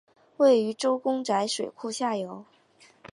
[0.37, 2.43] 位于周公宅水库下游。